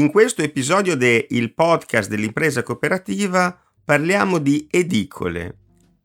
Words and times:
In 0.00 0.10
questo 0.10 0.40
episodio 0.40 0.96
del 0.96 1.52
podcast 1.54 2.08
dell'impresa 2.08 2.62
cooperativa 2.62 3.54
parliamo 3.84 4.38
di 4.38 4.66
edicole. 4.70 5.58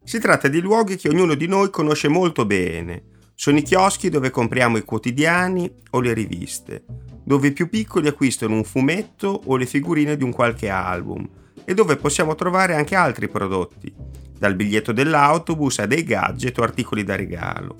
Si 0.04 0.20
tratta 0.20 0.50
di 0.50 0.60
luoghi 0.60 0.98
che 0.98 1.08
ognuno 1.08 1.34
di 1.34 1.48
noi 1.48 1.70
conosce 1.70 2.10
molto 2.10 2.46
bene. 2.46 3.04
Sono 3.36 3.58
i 3.58 3.62
chioschi 3.62 4.10
dove 4.10 4.32
compriamo 4.32 4.76
i 4.76 4.84
quotidiani 4.84 5.72
o 5.92 6.02
le 6.02 6.12
riviste, 6.12 6.84
dove 7.24 7.48
i 7.48 7.54
più 7.54 7.70
piccoli 7.70 8.10
acquistano 8.10 8.56
un 8.56 8.66
fumetto 8.66 9.44
o 9.46 9.56
le 9.56 9.66
figurine 9.66 10.18
di 10.18 10.26
un 10.26 10.34
qualche 10.34 10.68
album 10.68 11.26
e 11.64 11.74
dove 11.74 11.96
possiamo 11.96 12.36
trovare 12.36 12.76
anche 12.76 12.96
altri 12.96 13.30
prodotti, 13.30 13.96
dal 14.38 14.56
biglietto 14.56 14.92
dell'autobus 14.92 15.80
a 15.80 15.86
dei 15.86 16.04
gadget 16.04 16.58
o 16.58 16.64
articoli 16.64 17.06
da 17.06 17.16
regalo. 17.16 17.78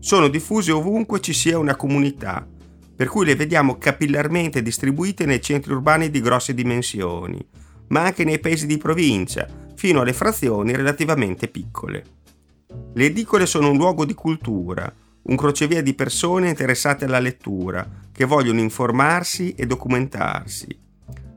Sono 0.00 0.28
diffusi 0.28 0.70
ovunque 0.70 1.20
ci 1.20 1.32
sia 1.32 1.58
una 1.58 1.76
comunità 1.76 2.46
per 2.96 3.08
cui 3.08 3.26
le 3.26 3.36
vediamo 3.36 3.76
capillarmente 3.76 4.62
distribuite 4.62 5.26
nei 5.26 5.42
centri 5.42 5.72
urbani 5.72 6.10
di 6.10 6.20
grosse 6.20 6.54
dimensioni, 6.54 7.46
ma 7.88 8.04
anche 8.04 8.24
nei 8.24 8.38
paesi 8.38 8.66
di 8.66 8.78
provincia, 8.78 9.46
fino 9.74 10.00
alle 10.00 10.14
frazioni 10.14 10.74
relativamente 10.74 11.48
piccole. 11.48 12.04
Le 12.94 13.04
edicole 13.04 13.44
sono 13.44 13.70
un 13.70 13.76
luogo 13.76 14.06
di 14.06 14.14
cultura, 14.14 14.90
un 15.22 15.36
crocevia 15.36 15.82
di 15.82 15.94
persone 15.94 16.48
interessate 16.48 17.04
alla 17.04 17.18
lettura, 17.18 17.86
che 18.10 18.24
vogliono 18.24 18.60
informarsi 18.60 19.54
e 19.54 19.66
documentarsi. 19.66 20.84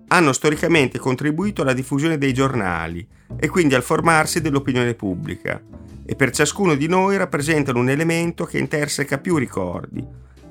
Hanno 0.07 0.32
storicamente 0.32 0.98
contribuito 0.98 1.62
alla 1.62 1.74
diffusione 1.74 2.18
dei 2.18 2.34
giornali 2.34 3.05
e 3.37 3.48
quindi 3.49 3.76
al 3.76 3.84
formarsi 3.84 4.41
dell'opinione 4.41 4.93
pubblica, 4.93 5.62
e 6.05 6.15
per 6.15 6.32
ciascuno 6.32 6.76
di 6.76 6.87
noi 6.87 7.18
rappresentano 7.18 7.80
un 7.80 7.90
elemento 7.90 8.46
che 8.46 8.57
interseca 8.57 9.20
più 9.20 9.37
ricordi, 9.37 10.04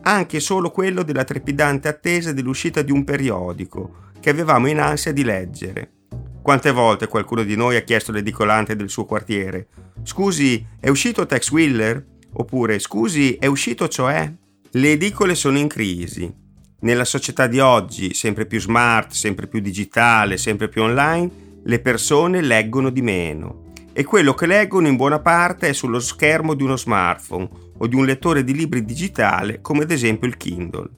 anche 0.03 0.41
solo 0.41 0.71
quello 0.71 1.03
della 1.03 1.25
trepidante 1.25 1.89
attesa 1.89 2.33
dell'uscita 2.33 2.83
di 2.83 2.93
un 2.93 3.05
periodico 3.05 4.07
che 4.21 4.31
avevamo 4.31 4.69
in 4.69 4.81
ansia 4.81 5.13
di 5.13 5.25
leggere. 5.25 5.93
Quante 6.43 6.71
volte 6.71 7.09
qualcuno 7.09 7.43
di 7.43 7.57
noi 7.57 7.77
ha 7.77 7.83
chiesto 7.83 8.11
all'edicolante 8.11 8.75
del 8.77 8.89
suo 8.89 9.05
quartiere: 9.05 9.69
Scusi, 10.03 10.65
è 10.81 10.89
uscito 10.89 11.27
Tex 11.27 11.51
Wheeler? 11.51 12.05
Oppure 12.33 12.79
Scusi, 12.79 13.35
è 13.35 13.47
uscito 13.47 13.89
cioè? 13.89 14.33
Le 14.71 14.93
edicole 14.93 15.35
sono 15.35 15.59
in 15.59 15.69
crisi. 15.69 16.33
Nella 16.81 17.05
società 17.05 17.47
di 17.47 17.59
oggi, 17.59 18.15
sempre 18.15 18.47
più 18.47 18.61
smart, 18.61 19.13
sempre 19.13 19.47
più 19.47 19.61
digitale, 19.61 20.37
sempre 20.37 20.69
più 20.69 20.83
online, 20.83 21.31
le 21.65 21.81
persone 21.81 22.41
leggono 22.41 22.91
di 22.91 23.03
meno 23.03 23.67
e 23.99 24.05
quello 24.05 24.33
che 24.33 24.47
leggono 24.47 24.87
in 24.87 24.95
buona 24.95 25.19
parte 25.19 25.71
è 25.71 25.73
sullo 25.73 25.99
schermo 25.99 26.55
di 26.55 26.63
uno 26.63 26.77
smartphone 26.77 27.49
o 27.79 27.89
di 27.89 27.97
un 27.97 28.05
lettore 28.05 28.45
di 28.45 28.55
libri 28.55 28.85
digitale 28.85 29.61
come 29.61 29.83
ad 29.83 29.91
esempio 29.91 30.29
il 30.29 30.37
Kindle. 30.37 30.89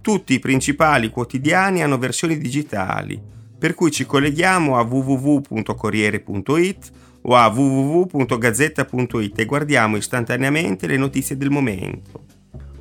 Tutti 0.00 0.32
i 0.32 0.38
principali 0.38 1.10
quotidiani 1.10 1.82
hanno 1.82 1.98
versioni 1.98 2.38
digitali, 2.38 3.20
per 3.58 3.74
cui 3.74 3.90
ci 3.90 4.06
colleghiamo 4.06 4.78
a 4.78 4.80
www.corriere.it 4.80 6.90
o 7.20 7.36
a 7.36 7.48
www.gazzetta.it 7.48 9.38
e 9.38 9.44
guardiamo 9.44 9.98
istantaneamente 9.98 10.86
le 10.86 10.96
notizie 10.96 11.36
del 11.36 11.50
momento. 11.50 12.24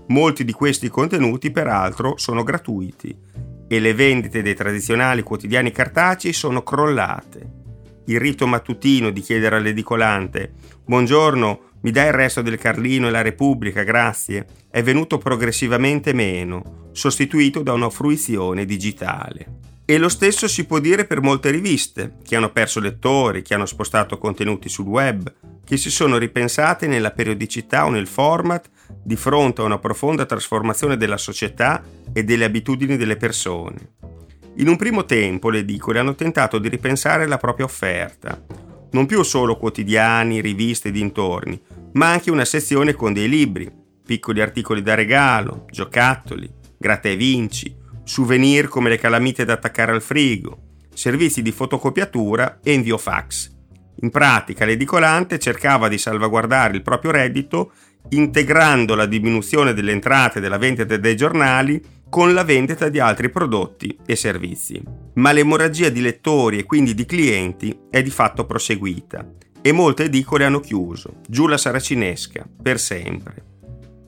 Molti 0.08 0.46
di 0.46 0.54
questi 0.54 0.88
contenuti 0.88 1.52
peraltro 1.52 2.14
sono 2.16 2.44
gratuiti 2.44 3.14
e 3.68 3.80
le 3.82 3.94
vendite 3.94 4.42
dei 4.42 4.56
tradizionali 4.56 5.24
quotidiani 5.24 5.72
cartacei 5.72 6.32
sono 6.32 6.64
crollate 6.64 7.57
il 8.08 8.20
rito 8.20 8.48
mattutino 8.48 9.10
di 9.10 9.22
chiedere 9.22 9.56
all'edicolante 9.56 10.54
Buongiorno, 10.88 11.72
mi 11.82 11.92
dai 11.92 12.08
il 12.08 12.14
resto 12.14 12.42
del 12.42 12.58
Carlino 12.58 13.08
e 13.08 13.12
la 13.12 13.22
Repubblica, 13.22 13.84
grazie, 13.84 14.46
è 14.72 14.82
venuto 14.82 15.18
progressivamente 15.18 16.14
meno, 16.14 16.92
sostituito 16.94 17.62
da 17.62 17.74
una 17.74 17.90
fruizione 17.90 18.64
digitale. 18.64 19.60
E 19.84 19.98
lo 19.98 20.08
stesso 20.08 20.48
si 20.48 20.66
può 20.66 20.80
dire 20.80 21.04
per 21.04 21.20
molte 21.20 21.52
riviste, 21.52 22.20
che 22.24 22.38
hanno 22.38 22.54
perso 22.54 22.80
lettori, 22.80 23.42
che 23.42 23.54
hanno 23.54 23.66
spostato 23.66 24.18
contenuti 24.18 24.70
sul 24.70 24.86
web, 24.86 25.30
che 25.66 25.76
si 25.76 25.92
sono 25.92 26.18
ripensate 26.18 26.88
nella 26.88 27.12
periodicità 27.12 27.86
o 27.86 27.90
nel 27.90 28.08
format 28.08 28.70
di 29.04 29.18
fronte 29.18 29.60
a 29.60 29.66
una 29.66 29.80
profonda 29.80 30.26
trasformazione 30.26 30.96
della 30.96 31.18
società 31.18 31.84
e 32.14 32.24
delle 32.24 32.46
abitudini 32.46 32.96
delle 32.96 33.18
persone. 33.18 33.92
In 34.60 34.68
un 34.68 34.76
primo 34.76 35.06
tempo 35.06 35.52
le 35.52 35.60
edicole 35.60 36.00
hanno 36.00 36.16
tentato 36.16 36.58
di 36.58 36.68
ripensare 36.68 37.28
la 37.28 37.38
propria 37.38 37.66
offerta, 37.66 38.44
non 38.92 39.06
più 39.06 39.22
solo 39.22 39.56
quotidiani, 39.56 40.42
riviste 40.42 40.88
e 40.88 40.92
dintorni, 40.92 41.62
ma 41.94 42.10
anche 42.10 42.32
una 42.32 42.44
sezione 42.44 42.94
con 42.94 43.14
dei 43.14 43.30
libri, 43.30 43.72
piccoli 44.04 44.42
articoli 44.42 44.82
da 44.82 44.96
regalo, 44.96 45.66
giocattoli, 45.70 46.52
gratta 46.76 47.08
e 47.08 47.16
vinci, 47.16 47.76
souvenir 48.04 48.68
come 48.68 48.90
le 48.90 48.98
calamite 48.98 49.46
da 49.46 49.54
attaccare 49.54 49.92
al 49.92 50.02
frigo, 50.02 50.58
servizi 50.92 51.44
di 51.44 51.52
fotocopiatura 51.52 52.60
e 52.64 52.74
invio 52.74 52.98
fax. 52.98 53.54
In 54.02 54.10
pratica 54.10 54.66
l'edicolante 54.66 55.38
cercava 55.38 55.88
di 55.88 56.00
salvaguardare 56.00 56.76
il 56.76 56.82
proprio 56.82 57.12
reddito 57.12 57.74
integrando 58.10 58.96
la 58.96 59.06
diminuzione 59.06 59.74
delle 59.74 59.92
entrate 59.92 60.40
della 60.40 60.58
vendita 60.58 60.98
dei 60.98 61.16
giornali 61.16 61.80
con 62.10 62.34
la 62.34 62.44
vendita 62.44 62.90
di 62.90 63.00
altri 63.00 63.30
prodotti 63.30 63.98
e 64.06 64.16
servizi. 64.16 64.82
Ma 65.16 65.32
l'emorragia 65.32 65.90
di 65.90 66.02
lettori 66.02 66.60
e 66.60 66.64
quindi 66.64 66.94
di 66.94 67.06
clienti 67.06 67.78
è 67.90 68.02
di 68.02 68.10
fatto 68.10 68.46
proseguita 68.46 69.34
e 69.62 69.72
molte 69.72 70.06
edicole 70.06 70.46
hanno 70.46 70.60
chiuso, 70.60 71.16
giù 71.28 71.48
la 71.48 71.58
saracinesca, 71.58 72.48
per 72.62 72.80
sempre. 72.80 73.44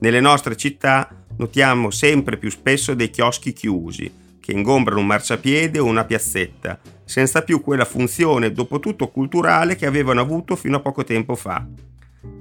Nelle 0.00 0.20
nostre 0.20 0.56
città 0.56 1.24
notiamo 1.36 1.90
sempre 1.90 2.38
più 2.38 2.50
spesso 2.50 2.94
dei 2.94 3.10
chioschi 3.10 3.52
chiusi, 3.52 4.10
che 4.40 4.52
ingombrano 4.52 5.00
un 5.00 5.06
marciapiede 5.06 5.78
o 5.78 5.84
una 5.84 6.04
piazzetta, 6.04 6.80
senza 7.04 7.42
più 7.42 7.60
quella 7.60 7.84
funzione 7.84 8.52
dopo 8.52 8.78
tutto 8.78 9.08
culturale 9.08 9.76
che 9.76 9.84
avevano 9.84 10.20
avuto 10.20 10.56
fino 10.56 10.76
a 10.76 10.80
poco 10.80 11.04
tempo 11.04 11.34
fa. 11.34 11.66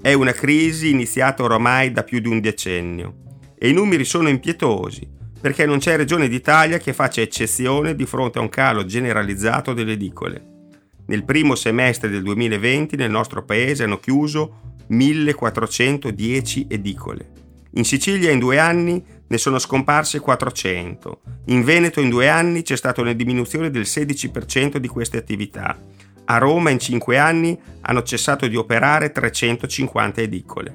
È 0.02 0.14
una 0.14 0.32
crisi 0.32 0.92
iniziata 0.92 1.44
oramai 1.44 1.92
da 1.92 2.04
più 2.04 2.20
di 2.20 2.30
un 2.30 2.40
decennio 2.40 3.16
e 3.58 3.68
i 3.68 3.74
numeri 3.74 4.06
sono 4.06 4.30
impietosi 4.30 5.18
perché 5.40 5.66
non 5.66 5.80
c'è 5.80 5.96
regione 5.96 6.28
d'Italia 6.28 6.78
che 6.78 6.94
faccia 6.94 7.22
eccezione 7.22 7.96
di 7.96 8.06
fronte 8.06 8.40
a 8.40 8.42
un 8.42 8.50
calo 8.50 8.86
generalizzato 8.86 9.74
delle 9.74 9.94
edicole. 9.94 10.58
Nel 11.08 11.24
primo 11.24 11.56
semestre 11.56 12.10
del 12.10 12.24
2020 12.24 12.96
nel 12.96 13.10
nostro 13.10 13.44
paese 13.44 13.84
hanno 13.84 14.00
chiuso 14.00 14.76
1410 14.88 16.68
edicole. 16.70 17.32
In 17.74 17.86
Sicilia 17.86 18.32
in 18.32 18.40
due 18.40 18.60
anni 18.60 19.04
ne 19.28 19.38
sono 19.38 19.60
scomparse 19.60 20.20
400. 20.20 21.22
In 21.46 21.64
Veneto 21.64 22.02
in 22.02 22.10
due 22.10 22.28
anni 22.28 22.64
c'è 22.64 22.76
stata 22.76 23.02
una 23.02 23.14
diminuzione 23.14 23.70
del 23.70 23.84
16% 23.84 24.78
di 24.78 24.88
queste 24.88 25.18
attività. 25.18 25.78
A 26.26 26.38
Roma 26.38 26.70
in 26.72 26.80
cinque 26.80 27.18
anni 27.18 27.60
hanno 27.82 28.04
cessato 28.04 28.48
di 28.48 28.56
operare 28.56 29.12
350 29.12 30.22
edicole. 30.22 30.74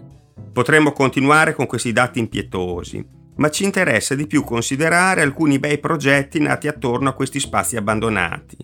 Potremmo 0.53 0.92
continuare 0.92 1.54
con 1.54 1.66
questi 1.66 1.92
dati 1.92 2.20
impietosi, 2.20 3.04
ma 3.37 3.50
ci 3.50 3.65
interessa 3.65 4.15
di 4.15 4.27
più 4.27 4.45
considerare 4.45 5.22
alcuni 5.22 5.59
bei 5.59 5.78
progetti 5.78 6.39
nati 6.39 6.69
attorno 6.69 7.09
a 7.09 7.15
questi 7.15 7.41
spazi 7.41 7.77
abbandonati. 7.77 8.56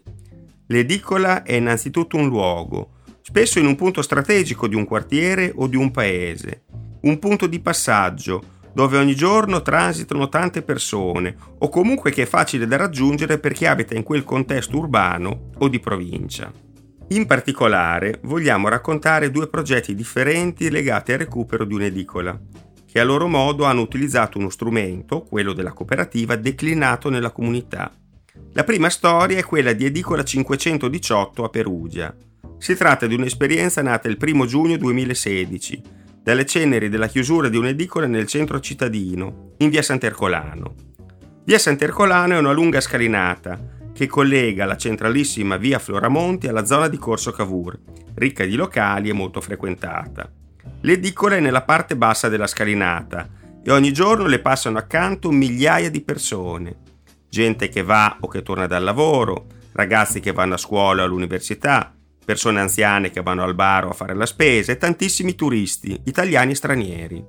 L'edicola 0.66 1.42
è 1.42 1.54
innanzitutto 1.54 2.16
un 2.16 2.28
luogo, 2.28 2.92
spesso 3.22 3.58
in 3.58 3.66
un 3.66 3.74
punto 3.74 4.02
strategico 4.02 4.68
di 4.68 4.76
un 4.76 4.84
quartiere 4.84 5.52
o 5.54 5.66
di 5.66 5.76
un 5.76 5.90
paese, 5.90 6.62
un 7.02 7.18
punto 7.18 7.46
di 7.46 7.60
passaggio 7.60 8.58
dove 8.72 8.96
ogni 8.96 9.16
giorno 9.16 9.62
transitano 9.62 10.28
tante 10.28 10.62
persone 10.62 11.34
o 11.58 11.68
comunque 11.68 12.12
che 12.12 12.22
è 12.22 12.26
facile 12.26 12.68
da 12.68 12.76
raggiungere 12.76 13.38
per 13.38 13.52
chi 13.52 13.66
abita 13.66 13.96
in 13.96 14.04
quel 14.04 14.22
contesto 14.22 14.78
urbano 14.78 15.50
o 15.58 15.68
di 15.68 15.80
provincia. 15.80 16.52
In 17.08 17.26
particolare 17.26 18.20
vogliamo 18.22 18.68
raccontare 18.68 19.32
due 19.32 19.48
progetti 19.48 19.96
differenti 19.96 20.70
legati 20.70 21.10
al 21.10 21.18
recupero 21.18 21.64
di 21.64 21.74
un'edicola 21.74 22.40
che 22.90 22.98
a 22.98 23.04
loro 23.04 23.28
modo 23.28 23.64
hanno 23.64 23.82
utilizzato 23.82 24.36
uno 24.38 24.50
strumento, 24.50 25.22
quello 25.22 25.52
della 25.52 25.72
cooperativa, 25.72 26.34
declinato 26.34 27.08
nella 27.08 27.30
comunità. 27.30 27.92
La 28.54 28.64
prima 28.64 28.90
storia 28.90 29.38
è 29.38 29.44
quella 29.44 29.72
di 29.72 29.84
Edicola 29.84 30.24
518 30.24 31.44
a 31.44 31.48
Perugia. 31.50 32.12
Si 32.58 32.74
tratta 32.74 33.06
di 33.06 33.14
un'esperienza 33.14 33.80
nata 33.80 34.08
il 34.08 34.18
1 34.20 34.44
giugno 34.44 34.76
2016, 34.76 35.82
dalle 36.20 36.44
ceneri 36.44 36.88
della 36.88 37.06
chiusura 37.06 37.48
di 37.48 37.56
un'edicola 37.56 38.06
nel 38.06 38.26
centro 38.26 38.58
cittadino, 38.58 39.52
in 39.58 39.70
via 39.70 39.82
Sant'Ercolano. 39.82 40.74
Via 41.44 41.60
Sant'Ercolano 41.60 42.34
è 42.34 42.38
una 42.38 42.52
lunga 42.52 42.80
scalinata 42.80 43.78
che 43.92 44.08
collega 44.08 44.64
la 44.64 44.76
centralissima 44.76 45.56
via 45.56 45.78
Floramonti 45.78 46.48
alla 46.48 46.64
zona 46.64 46.88
di 46.88 46.98
Corso 46.98 47.30
Cavour, 47.30 47.78
ricca 48.14 48.44
di 48.44 48.56
locali 48.56 49.10
e 49.10 49.12
molto 49.12 49.40
frequentata. 49.40 50.28
L'edicola 50.82 51.36
è 51.36 51.40
nella 51.40 51.62
parte 51.62 51.96
bassa 51.96 52.28
della 52.28 52.46
scalinata 52.46 53.28
e 53.62 53.70
ogni 53.72 53.92
giorno 53.92 54.26
le 54.26 54.40
passano 54.40 54.78
accanto 54.78 55.30
migliaia 55.30 55.90
di 55.90 56.00
persone. 56.00 56.76
Gente 57.28 57.68
che 57.68 57.82
va 57.82 58.16
o 58.20 58.28
che 58.28 58.42
torna 58.42 58.66
dal 58.66 58.82
lavoro, 58.82 59.46
ragazzi 59.72 60.20
che 60.20 60.32
vanno 60.32 60.54
a 60.54 60.58
scuola 60.58 61.02
o 61.02 61.04
all'università, 61.04 61.94
persone 62.24 62.60
anziane 62.60 63.10
che 63.10 63.22
vanno 63.22 63.42
al 63.42 63.54
bar 63.54 63.86
o 63.86 63.90
a 63.90 63.94
fare 63.94 64.14
la 64.14 64.26
spesa 64.26 64.72
e 64.72 64.76
tantissimi 64.76 65.34
turisti, 65.34 66.00
italiani 66.04 66.52
e 66.52 66.56
stranieri. 66.56 67.24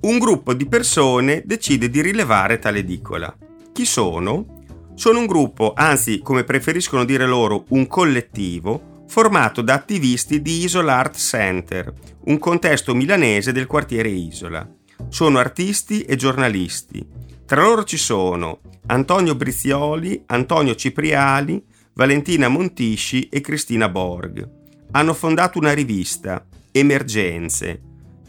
Un 0.00 0.18
gruppo 0.18 0.54
di 0.54 0.66
persone 0.66 1.42
decide 1.44 1.90
di 1.90 2.00
rilevare 2.00 2.58
tale 2.58 2.78
edicola. 2.78 3.34
Chi 3.72 3.84
sono? 3.84 4.56
Sono 4.94 5.20
un 5.20 5.26
gruppo, 5.26 5.72
anzi 5.76 6.18
come 6.20 6.44
preferiscono 6.44 7.04
dire 7.04 7.26
loro, 7.26 7.64
un 7.68 7.86
collettivo, 7.86 8.97
formato 9.08 9.62
da 9.62 9.74
attivisti 9.74 10.42
di 10.42 10.64
Isola 10.64 10.96
Art 10.96 11.16
Center, 11.16 11.92
un 12.26 12.38
contesto 12.38 12.94
milanese 12.94 13.52
del 13.52 13.66
quartiere 13.66 14.10
Isola. 14.10 14.68
Sono 15.08 15.38
artisti 15.38 16.02
e 16.02 16.14
giornalisti. 16.14 17.04
Tra 17.46 17.62
loro 17.62 17.84
ci 17.84 17.96
sono 17.96 18.60
Antonio 18.86 19.34
Brizioli, 19.34 20.22
Antonio 20.26 20.74
Cipriali, 20.74 21.64
Valentina 21.94 22.48
Montisci 22.48 23.28
e 23.30 23.40
Cristina 23.40 23.88
Borg. 23.88 24.46
Hanno 24.90 25.14
fondato 25.14 25.58
una 25.58 25.72
rivista, 25.72 26.44
Emergenze. 26.70 27.80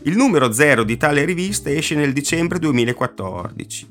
Il 0.04 0.16
numero 0.16 0.52
zero 0.54 0.84
di 0.84 0.96
tale 0.96 1.26
rivista 1.26 1.70
esce 1.70 1.96
nel 1.96 2.14
dicembre 2.14 2.58
2014. 2.58 3.88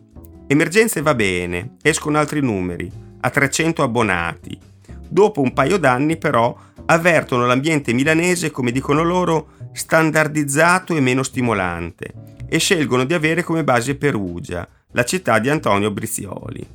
Emergenze 0.46 1.02
va 1.02 1.14
bene, 1.14 1.76
escono 1.82 2.16
altri 2.16 2.40
numeri, 2.40 2.90
a 3.20 3.28
300 3.28 3.82
abbonati. 3.82 4.58
Dopo 5.06 5.42
un 5.42 5.52
paio 5.52 5.76
d'anni 5.78 6.16
però 6.16 6.56
avvertono 6.90 7.46
l'ambiente 7.46 7.92
milanese, 7.92 8.50
come 8.50 8.72
dicono 8.72 9.02
loro, 9.02 9.52
standardizzato 9.72 10.94
e 10.94 11.00
meno 11.00 11.22
stimolante 11.22 12.12
e 12.48 12.58
scelgono 12.58 13.04
di 13.04 13.14
avere 13.14 13.42
come 13.42 13.64
base 13.64 13.96
Perugia, 13.96 14.66
la 14.92 15.04
città 15.04 15.38
di 15.38 15.50
Antonio 15.50 15.90
Brizioli. 15.90 16.66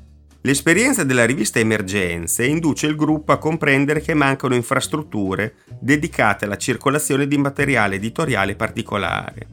L'esperienza 0.42 1.04
della 1.04 1.26
rivista 1.26 1.60
Emergenze 1.60 2.46
induce 2.46 2.86
il 2.86 2.96
gruppo 2.96 3.32
a 3.32 3.38
comprendere 3.38 4.02
che 4.02 4.14
mancano 4.14 4.56
infrastrutture 4.56 5.56
dedicate 5.80 6.46
alla 6.46 6.58
circolazione 6.58 7.28
di 7.28 7.38
materiale 7.38 7.96
editoriale 7.96 8.56
particolare 8.56 9.53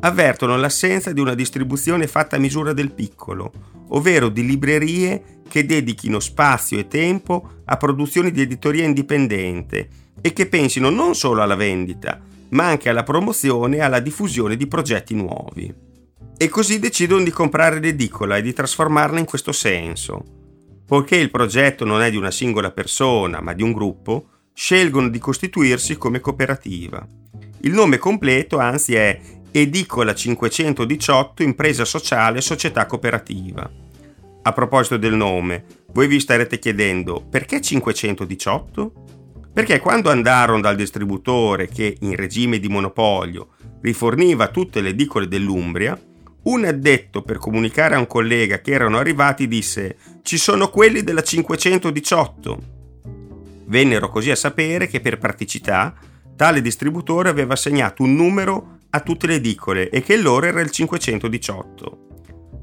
avvertono 0.00 0.56
l'assenza 0.56 1.12
di 1.12 1.20
una 1.20 1.34
distribuzione 1.34 2.06
fatta 2.06 2.36
a 2.36 2.38
misura 2.38 2.72
del 2.72 2.92
piccolo, 2.92 3.52
ovvero 3.88 4.28
di 4.28 4.44
librerie 4.44 5.40
che 5.48 5.64
dedichino 5.64 6.20
spazio 6.20 6.78
e 6.78 6.88
tempo 6.88 7.62
a 7.64 7.76
produzioni 7.76 8.30
di 8.30 8.42
editoria 8.42 8.84
indipendente 8.84 9.88
e 10.20 10.32
che 10.32 10.46
pensino 10.46 10.90
non 10.90 11.14
solo 11.14 11.42
alla 11.42 11.56
vendita, 11.56 12.20
ma 12.50 12.66
anche 12.66 12.88
alla 12.88 13.02
promozione 13.02 13.76
e 13.76 13.80
alla 13.80 14.00
diffusione 14.00 14.56
di 14.56 14.66
progetti 14.66 15.14
nuovi. 15.14 15.72
E 16.36 16.48
così 16.48 16.78
decidono 16.78 17.24
di 17.24 17.30
comprare 17.30 17.80
l'edicola 17.80 18.36
e 18.36 18.42
di 18.42 18.52
trasformarla 18.52 19.18
in 19.18 19.24
questo 19.24 19.52
senso. 19.52 20.22
Poiché 20.86 21.16
il 21.16 21.30
progetto 21.30 21.84
non 21.84 22.00
è 22.00 22.10
di 22.10 22.16
una 22.16 22.30
singola 22.30 22.70
persona, 22.70 23.40
ma 23.40 23.52
di 23.52 23.62
un 23.62 23.72
gruppo, 23.72 24.28
scelgono 24.54 25.08
di 25.08 25.18
costituirsi 25.18 25.96
come 25.96 26.20
cooperativa. 26.20 27.06
Il 27.62 27.72
nome 27.72 27.98
completo, 27.98 28.58
anzi, 28.58 28.94
è 28.94 29.20
Edicola 29.50 30.14
518 30.14 31.42
Impresa 31.42 31.86
Sociale 31.86 32.42
Società 32.42 32.84
Cooperativa. 32.84 33.68
A 34.42 34.52
proposito 34.52 34.98
del 34.98 35.14
nome, 35.14 35.64
voi 35.92 36.06
vi 36.06 36.20
starete 36.20 36.58
chiedendo 36.58 37.24
perché 37.28 37.62
518? 37.62 38.92
Perché 39.50 39.78
quando 39.78 40.10
andarono 40.10 40.60
dal 40.60 40.76
distributore 40.76 41.66
che 41.66 41.96
in 42.00 42.14
regime 42.14 42.58
di 42.58 42.68
monopolio 42.68 43.48
riforniva 43.80 44.48
tutte 44.48 44.82
le 44.82 44.90
edicole 44.90 45.28
dell'Umbria, 45.28 45.98
un 46.42 46.64
addetto 46.66 47.22
per 47.22 47.38
comunicare 47.38 47.94
a 47.94 47.98
un 47.98 48.06
collega 48.06 48.60
che 48.60 48.72
erano 48.72 48.98
arrivati 48.98 49.48
disse 49.48 49.96
ci 50.22 50.36
sono 50.36 50.68
quelli 50.68 51.02
della 51.02 51.22
518. 51.22 52.62
Vennero 53.64 54.10
così 54.10 54.30
a 54.30 54.36
sapere 54.36 54.88
che 54.88 55.00
per 55.00 55.16
praticità 55.16 55.94
tale 56.36 56.60
distributore 56.60 57.30
aveva 57.30 57.54
assegnato 57.54 58.02
un 58.02 58.14
numero 58.14 58.77
a 58.90 59.00
tutte 59.00 59.26
le 59.26 59.34
edicole 59.34 59.90
e 59.90 60.02
che 60.02 60.16
loro 60.16 60.46
era 60.46 60.60
il 60.60 60.70
518. 60.70 62.06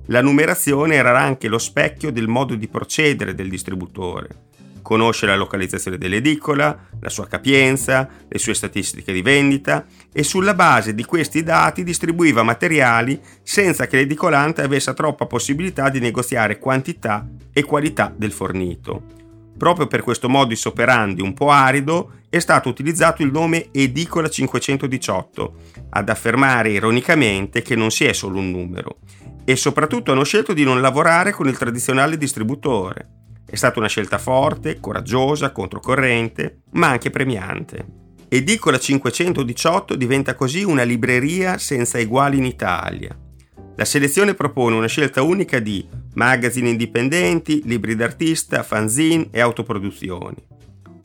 La 0.08 0.22
numerazione 0.22 0.96
era 0.96 1.20
anche 1.20 1.48
lo 1.48 1.58
specchio 1.58 2.12
del 2.12 2.28
modo 2.28 2.56
di 2.56 2.68
procedere 2.68 3.34
del 3.34 3.50
distributore. 3.50 4.44
Conosce 4.82 5.26
la 5.26 5.36
localizzazione 5.36 5.98
dell'edicola, 5.98 6.90
la 7.00 7.10
sua 7.10 7.26
capienza, 7.26 8.08
le 8.28 8.38
sue 8.38 8.54
statistiche 8.54 9.12
di 9.12 9.24
vendita 9.24 9.86
e 10.14 10.22
sulla 10.22 10.54
base 10.54 10.94
di 10.94 11.04
questi 11.04 11.42
dati 11.42 11.84
distribuiva 11.84 12.44
materiali 12.44 13.20
senza 13.42 13.88
che 13.88 13.98
l'edicolante 13.98 14.62
avesse 14.62 14.94
troppa 14.94 15.26
possibilità 15.26 15.90
di 15.90 16.00
negoziare 16.00 16.60
quantità 16.60 17.28
e 17.52 17.64
qualità 17.64 18.14
del 18.16 18.32
fornito. 18.32 19.14
Proprio 19.58 19.88
per 19.88 20.04
questo 20.04 20.30
modus 20.30 20.66
operandi 20.66 21.22
un 21.22 21.34
po' 21.34 21.50
arido 21.50 22.20
è 22.36 22.40
stato 22.40 22.68
utilizzato 22.68 23.24
il 23.24 23.32
nome 23.32 23.70
Edicola 23.72 24.28
518, 24.28 25.54
ad 25.92 26.10
affermare 26.10 26.72
ironicamente 26.72 27.62
che 27.62 27.78
non 27.78 27.92
si 27.92 28.04
è 28.04 28.12
solo 28.12 28.40
un 28.40 28.52
numero, 28.52 28.98
e 29.46 29.56
soprattutto 29.56 30.12
hanno 30.12 30.26
scelto 30.26 30.52
di 30.52 30.66
non 30.66 30.82
lavorare 30.82 31.32
con 31.32 31.48
il 31.48 31.58
tradizionale 31.58 32.18
distributore. 32.18 33.08
È 33.46 33.56
stata 33.56 33.80
una 33.80 33.88
scelta 33.88 34.18
forte, 34.18 34.82
coraggiosa, 34.82 35.54
controcorrente, 35.54 36.64
ma 36.72 36.90
anche 36.90 37.10
premiante. 37.10 37.86
Edicola 38.28 38.80
518 38.80 39.96
diventa 39.96 40.36
così 40.36 40.66
una 40.66 40.84
libreria 40.84 41.58
senza 41.58 42.00
eguali 42.00 42.38
in 42.38 42.44
Italia. 42.44 43.18
La 43.78 43.86
selezione 43.86 44.34
propone 44.34 44.76
una 44.76 44.88
scelta 44.88 45.22
unica 45.22 45.60
di 45.60 45.88
magazine 46.16 46.68
indipendenti, 46.68 47.62
libri 47.64 47.96
d'artista, 47.96 48.62
fanzine 48.62 49.30
e 49.32 49.40
autoproduzioni. 49.40 50.54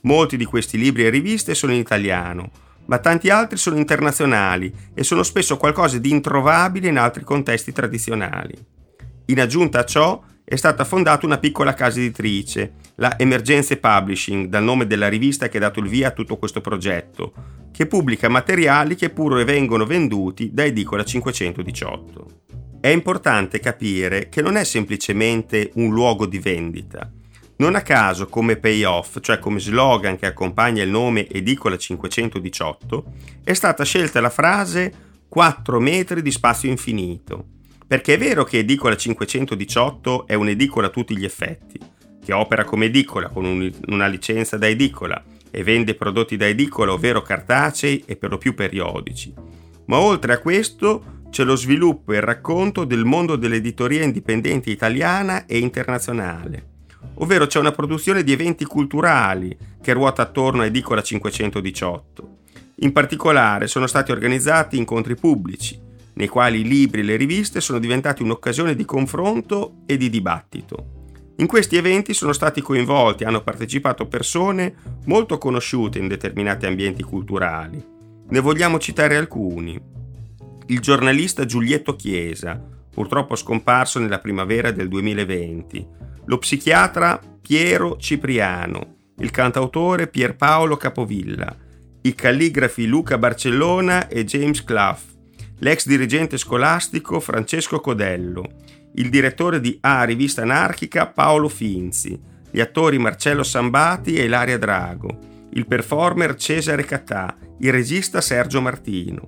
Molti 0.02 0.36
di 0.36 0.44
questi 0.44 0.78
libri 0.78 1.04
e 1.04 1.10
riviste 1.10 1.54
sono 1.54 1.72
in 1.72 1.78
italiano, 1.78 2.50
ma 2.86 2.98
tanti 2.98 3.28
altri 3.28 3.56
sono 3.56 3.76
internazionali 3.76 4.72
e 4.94 5.04
sono 5.04 5.22
spesso 5.22 5.56
qualcosa 5.56 5.98
di 5.98 6.10
introvabile 6.10 6.88
in 6.88 6.98
altri 6.98 7.22
contesti 7.22 7.72
tradizionali. 7.72 8.56
In 9.26 9.40
aggiunta 9.40 9.80
a 9.80 9.84
ciò 9.84 10.22
è 10.42 10.56
stata 10.56 10.84
fondata 10.84 11.26
una 11.26 11.38
piccola 11.38 11.74
casa 11.74 12.00
editrice, 12.00 12.72
la 12.96 13.16
Emergenze 13.16 13.76
Publishing, 13.76 14.46
dal 14.46 14.64
nome 14.64 14.86
della 14.86 15.08
rivista 15.08 15.48
che 15.48 15.58
ha 15.58 15.60
dato 15.60 15.78
il 15.78 15.88
via 15.88 16.08
a 16.08 16.10
tutto 16.10 16.38
questo 16.38 16.60
progetto, 16.60 17.32
che 17.70 17.86
pubblica 17.86 18.28
materiali 18.28 18.96
che 18.96 19.10
pure 19.10 19.44
vengono 19.44 19.86
venduti 19.86 20.50
da 20.52 20.64
Edicola 20.64 21.04
518. 21.04 22.26
È 22.80 22.88
importante 22.88 23.60
capire 23.60 24.28
che 24.28 24.42
non 24.42 24.56
è 24.56 24.64
semplicemente 24.64 25.70
un 25.74 25.92
luogo 25.92 26.26
di 26.26 26.38
vendita, 26.40 27.08
non 27.60 27.74
a 27.74 27.82
caso 27.82 28.26
come 28.26 28.56
payoff, 28.56 29.18
cioè 29.20 29.38
come 29.38 29.60
slogan 29.60 30.16
che 30.16 30.24
accompagna 30.24 30.82
il 30.82 30.88
nome 30.88 31.28
Edicola 31.28 31.76
518, 31.76 33.04
è 33.44 33.52
stata 33.52 33.84
scelta 33.84 34.18
la 34.20 34.30
frase 34.30 34.92
4 35.28 35.78
metri 35.78 36.22
di 36.22 36.30
spazio 36.30 36.70
infinito, 36.70 37.44
perché 37.86 38.14
è 38.14 38.18
vero 38.18 38.44
che 38.44 38.58
Edicola 38.58 38.96
518 38.96 40.26
è 40.26 40.32
un'edicola 40.32 40.86
a 40.86 40.90
tutti 40.90 41.14
gli 41.14 41.24
effetti, 41.24 41.78
che 42.24 42.32
opera 42.32 42.64
come 42.64 42.86
edicola 42.86 43.28
con 43.28 43.44
un, 43.44 43.70
una 43.88 44.06
licenza 44.06 44.56
da 44.56 44.66
edicola 44.66 45.22
e 45.50 45.62
vende 45.62 45.94
prodotti 45.94 46.38
da 46.38 46.46
edicola, 46.46 46.92
ovvero 46.92 47.20
cartacei 47.20 48.04
e 48.06 48.16
per 48.16 48.30
lo 48.30 48.38
più 48.38 48.54
periodici. 48.54 49.34
Ma 49.84 49.98
oltre 49.98 50.32
a 50.32 50.38
questo 50.38 51.18
c'è 51.28 51.44
lo 51.44 51.56
sviluppo 51.56 52.14
e 52.14 52.16
il 52.16 52.22
racconto 52.22 52.84
del 52.84 53.04
mondo 53.04 53.36
dell'editoria 53.36 54.02
indipendente 54.02 54.70
italiana 54.70 55.44
e 55.44 55.58
internazionale 55.58 56.68
ovvero 57.14 57.46
c'è 57.46 57.58
una 57.58 57.72
produzione 57.72 58.22
di 58.22 58.32
eventi 58.32 58.64
culturali 58.64 59.56
che 59.80 59.92
ruota 59.92 60.22
attorno 60.22 60.62
a 60.62 60.66
Edicola 60.66 61.02
518. 61.02 62.38
In 62.82 62.92
particolare 62.92 63.66
sono 63.66 63.86
stati 63.86 64.10
organizzati 64.10 64.76
incontri 64.76 65.14
pubblici, 65.14 65.78
nei 66.14 66.28
quali 66.28 66.60
i 66.60 66.68
libri 66.68 67.00
e 67.00 67.04
le 67.04 67.16
riviste 67.16 67.60
sono 67.60 67.78
diventati 67.78 68.22
un'occasione 68.22 68.74
di 68.74 68.84
confronto 68.84 69.82
e 69.86 69.96
di 69.96 70.08
dibattito. 70.10 70.98
In 71.36 71.46
questi 71.46 71.76
eventi 71.76 72.12
sono 72.12 72.32
stati 72.32 72.60
coinvolti 72.60 73.22
e 73.22 73.26
hanno 73.26 73.42
partecipato 73.42 74.06
persone 74.06 74.74
molto 75.06 75.38
conosciute 75.38 75.98
in 75.98 76.08
determinati 76.08 76.66
ambienti 76.66 77.02
culturali. 77.02 77.82
Ne 78.28 78.40
vogliamo 78.40 78.78
citare 78.78 79.16
alcuni. 79.16 79.80
Il 80.66 80.80
giornalista 80.80 81.46
Giulietto 81.46 81.96
Chiesa, 81.96 82.62
purtroppo 82.90 83.36
scomparso 83.36 83.98
nella 83.98 84.18
primavera 84.18 84.70
del 84.70 84.88
2020, 84.88 85.86
lo 86.30 86.38
psichiatra 86.38 87.20
Piero 87.42 87.96
Cipriano, 87.96 88.98
il 89.18 89.32
cantautore 89.32 90.06
Pierpaolo 90.06 90.76
Capovilla, 90.76 91.52
i 92.02 92.14
calligrafi 92.14 92.86
Luca 92.86 93.18
Barcellona 93.18 94.06
e 94.06 94.24
James 94.24 94.62
Clough, 94.62 95.00
l'ex 95.58 95.86
dirigente 95.86 96.38
scolastico 96.38 97.18
Francesco 97.18 97.80
Codello, 97.80 98.44
il 98.94 99.10
direttore 99.10 99.58
di 99.58 99.76
A 99.80 100.04
Rivista 100.04 100.42
Anarchica 100.42 101.08
Paolo 101.08 101.48
Finzi, 101.48 102.16
gli 102.48 102.60
attori 102.60 102.96
Marcello 102.98 103.42
Sambati 103.42 104.14
e 104.14 104.26
Ilaria 104.26 104.56
Drago, 104.56 105.48
il 105.54 105.66
performer 105.66 106.36
Cesare 106.36 106.84
Catà, 106.84 107.36
il 107.58 107.72
regista 107.72 108.20
Sergio 108.20 108.60
Martino. 108.60 109.26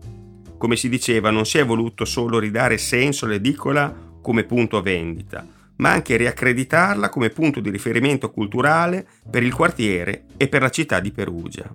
Come 0.57 0.77
si 0.77 0.89
diceva, 0.89 1.31
non 1.31 1.47
si 1.47 1.59
è 1.59 1.67
voluto 1.67 2.05
solo 2.05 2.39
ridare 2.39 2.79
senso 2.79 3.25
all'edicola 3.25 3.93
come 4.23 4.45
punto 4.45 4.81
vendita, 4.81 5.45
ma 5.83 5.91
anche 5.91 6.17
riaccreditarla 6.17 7.09
come 7.09 7.31
punto 7.31 7.59
di 7.59 7.69
riferimento 7.69 8.31
culturale 8.31 9.05
per 9.29 9.43
il 9.43 9.53
quartiere 9.53 10.27
e 10.37 10.47
per 10.47 10.63
la 10.63 10.71
città 10.71 11.01
di 11.01 11.11
Perugia. 11.11 11.75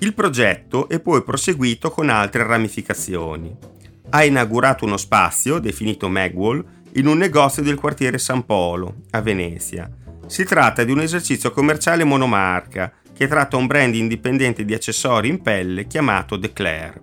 Il 0.00 0.12
progetto 0.12 0.90
è 0.90 1.00
poi 1.00 1.22
proseguito 1.22 1.90
con 1.90 2.10
altre 2.10 2.46
ramificazioni. 2.46 3.56
Ha 4.10 4.24
inaugurato 4.24 4.84
uno 4.84 4.98
spazio, 4.98 5.58
definito 5.58 6.10
Magwall, 6.10 6.62
in 6.96 7.06
un 7.06 7.16
negozio 7.16 7.62
del 7.62 7.76
quartiere 7.76 8.18
San 8.18 8.44
Polo, 8.44 8.96
a 9.12 9.22
Venezia, 9.22 9.90
Si 10.26 10.44
tratta 10.44 10.82
di 10.82 10.90
un 10.90 11.00
esercizio 11.00 11.52
commerciale 11.52 12.02
monomarca 12.02 12.92
che 13.14 13.28
tratta 13.28 13.56
un 13.56 13.66
brand 13.66 13.94
indipendente 13.94 14.64
di 14.64 14.74
accessori 14.74 15.28
in 15.28 15.40
pelle 15.40 15.86
chiamato 15.86 16.36
Declare. 16.36 17.00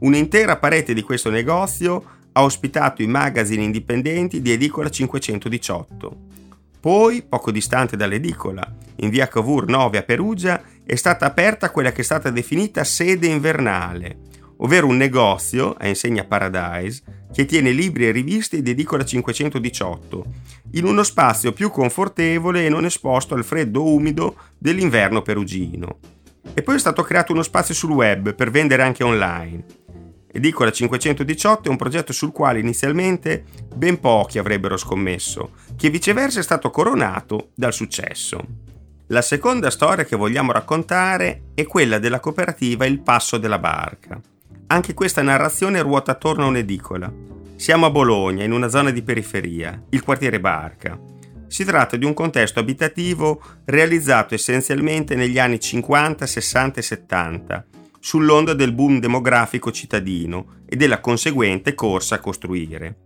Un'intera 0.00 0.58
parete 0.58 0.92
di 0.92 1.02
questo 1.02 1.30
negozio 1.30 2.19
ha 2.32 2.42
ospitato 2.42 3.02
i 3.02 3.06
magazine 3.06 3.62
indipendenti 3.62 4.40
di 4.40 4.52
Edicola 4.52 4.88
518. 4.88 6.28
Poi, 6.80 7.22
poco 7.22 7.50
distante 7.50 7.96
dall'edicola, 7.96 8.66
in 8.96 9.10
via 9.10 9.28
Cavour 9.28 9.66
9 9.66 9.98
a 9.98 10.02
Perugia, 10.02 10.62
è 10.84 10.94
stata 10.94 11.26
aperta 11.26 11.70
quella 11.70 11.92
che 11.92 12.00
è 12.00 12.04
stata 12.04 12.30
definita 12.30 12.84
sede 12.84 13.26
invernale, 13.26 14.18
ovvero 14.58 14.86
un 14.86 14.96
negozio 14.96 15.74
a 15.78 15.86
insegna 15.86 16.24
Paradise 16.24 17.02
che 17.32 17.44
tiene 17.44 17.70
libri 17.70 18.06
e 18.06 18.10
riviste 18.10 18.62
di 18.62 18.70
edicola 18.70 19.04
518, 19.04 20.24
in 20.72 20.84
uno 20.84 21.02
spazio 21.02 21.52
più 21.52 21.70
confortevole 21.70 22.64
e 22.64 22.68
non 22.68 22.84
esposto 22.84 23.34
al 23.34 23.44
freddo 23.44 23.84
umido 23.84 24.36
dell'inverno 24.58 25.22
perugino. 25.22 25.98
E 26.54 26.62
poi 26.62 26.76
è 26.76 26.78
stato 26.78 27.02
creato 27.02 27.32
uno 27.32 27.42
spazio 27.42 27.74
sul 27.74 27.90
web 27.90 28.34
per 28.34 28.50
vendere 28.50 28.82
anche 28.82 29.04
online. 29.04 29.64
Edicola 30.32 30.70
518 30.70 31.68
è 31.68 31.70
un 31.70 31.76
progetto 31.76 32.12
sul 32.12 32.30
quale 32.30 32.60
inizialmente 32.60 33.42
ben 33.74 33.98
pochi 33.98 34.38
avrebbero 34.38 34.76
scommesso, 34.76 35.54
che 35.76 35.90
viceversa 35.90 36.38
è 36.38 36.42
stato 36.44 36.70
coronato 36.70 37.48
dal 37.54 37.72
successo. 37.72 38.68
La 39.08 39.22
seconda 39.22 39.70
storia 39.70 40.04
che 40.04 40.14
vogliamo 40.14 40.52
raccontare 40.52 41.46
è 41.54 41.66
quella 41.66 41.98
della 41.98 42.20
cooperativa 42.20 42.86
Il 42.86 43.00
Passo 43.00 43.38
della 43.38 43.58
Barca. 43.58 44.20
Anche 44.68 44.94
questa 44.94 45.20
narrazione 45.20 45.82
ruota 45.82 46.12
attorno 46.12 46.44
a 46.44 46.48
un'edicola. 46.48 47.12
Siamo 47.56 47.86
a 47.86 47.90
Bologna, 47.90 48.44
in 48.44 48.52
una 48.52 48.68
zona 48.68 48.90
di 48.90 49.02
periferia, 49.02 49.82
il 49.88 50.04
quartiere 50.04 50.38
Barca. 50.38 50.96
Si 51.48 51.64
tratta 51.64 51.96
di 51.96 52.04
un 52.04 52.14
contesto 52.14 52.60
abitativo 52.60 53.42
realizzato 53.64 54.34
essenzialmente 54.34 55.16
negli 55.16 55.40
anni 55.40 55.58
50, 55.58 56.24
60 56.24 56.78
e 56.78 56.82
70, 56.82 57.66
sull'onda 58.00 58.54
del 58.54 58.72
boom 58.72 58.98
demografico 58.98 59.70
cittadino 59.70 60.62
e 60.66 60.74
della 60.74 61.00
conseguente 61.00 61.74
corsa 61.74 62.16
a 62.16 62.20
costruire. 62.20 62.96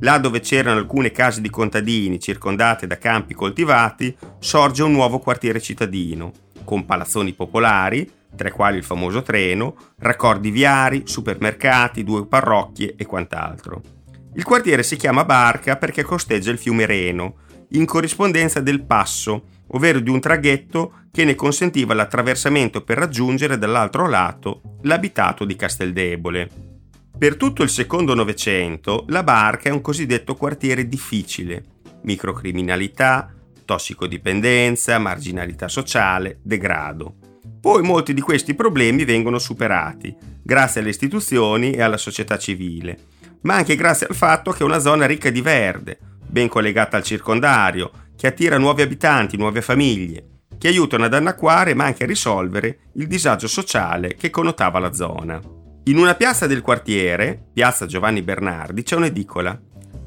Là 0.00 0.18
dove 0.18 0.40
c'erano 0.40 0.78
alcune 0.78 1.10
case 1.10 1.42
di 1.42 1.50
contadini 1.50 2.18
circondate 2.18 2.86
da 2.86 2.96
campi 2.96 3.34
coltivati, 3.34 4.16
sorge 4.38 4.82
un 4.82 4.92
nuovo 4.92 5.18
quartiere 5.18 5.60
cittadino, 5.60 6.32
con 6.64 6.86
palazzoni 6.86 7.34
popolari, 7.34 8.10
tra 8.34 8.48
i 8.48 8.52
quali 8.52 8.78
il 8.78 8.84
famoso 8.84 9.22
treno, 9.22 9.76
raccordi 9.98 10.50
viari, 10.50 11.02
supermercati, 11.04 12.02
due 12.02 12.26
parrocchie 12.26 12.94
e 12.96 13.04
quant'altro. 13.04 13.82
Il 14.34 14.44
quartiere 14.44 14.82
si 14.82 14.96
chiama 14.96 15.24
Barca 15.24 15.76
perché 15.76 16.02
costeggia 16.02 16.50
il 16.50 16.58
fiume 16.58 16.86
Reno, 16.86 17.34
in 17.70 17.84
corrispondenza 17.84 18.60
del 18.60 18.82
passo, 18.84 19.44
ovvero 19.72 20.00
di 20.00 20.10
un 20.10 20.20
traghetto 20.20 20.92
che 21.10 21.24
ne 21.24 21.34
consentiva 21.34 21.94
l'attraversamento 21.94 22.82
per 22.82 22.98
raggiungere 22.98 23.58
dall'altro 23.58 24.08
lato 24.08 24.60
l'abitato 24.82 25.44
di 25.44 25.56
Casteldebole. 25.56 26.48
Per 27.18 27.36
tutto 27.36 27.62
il 27.62 27.68
secondo 27.68 28.14
Novecento 28.14 29.04
la 29.08 29.22
Barca 29.22 29.68
è 29.68 29.72
un 29.72 29.80
cosiddetto 29.80 30.34
quartiere 30.34 30.88
difficile, 30.88 31.64
microcriminalità, 32.02 33.34
tossicodipendenza, 33.64 34.98
marginalità 34.98 35.68
sociale, 35.68 36.38
degrado. 36.42 37.14
Poi 37.60 37.82
molti 37.82 38.14
di 38.14 38.22
questi 38.22 38.54
problemi 38.54 39.04
vengono 39.04 39.38
superati, 39.38 40.16
grazie 40.42 40.80
alle 40.80 40.90
istituzioni 40.90 41.72
e 41.72 41.82
alla 41.82 41.98
società 41.98 42.38
civile, 42.38 42.98
ma 43.42 43.56
anche 43.56 43.76
grazie 43.76 44.06
al 44.08 44.14
fatto 44.14 44.50
che 44.50 44.60
è 44.60 44.64
una 44.64 44.78
zona 44.78 45.04
ricca 45.04 45.28
di 45.28 45.42
verde, 45.42 45.98
ben 46.26 46.48
collegata 46.48 46.96
al 46.96 47.02
circondario, 47.02 47.90
che 48.20 48.26
attira 48.26 48.58
nuovi 48.58 48.82
abitanti, 48.82 49.38
nuove 49.38 49.62
famiglie, 49.62 50.42
che 50.58 50.68
aiutano 50.68 51.06
ad 51.06 51.14
annacquare 51.14 51.72
ma 51.72 51.86
anche 51.86 52.04
a 52.04 52.06
risolvere 52.06 52.80
il 52.96 53.06
disagio 53.06 53.48
sociale 53.48 54.14
che 54.14 54.28
connotava 54.28 54.78
la 54.78 54.92
zona. 54.92 55.40
In 55.84 55.96
una 55.96 56.14
piazza 56.14 56.46
del 56.46 56.60
quartiere, 56.60 57.46
piazza 57.50 57.86
Giovanni 57.86 58.20
Bernardi, 58.20 58.82
c'è 58.82 58.94
un'edicola. 58.94 59.58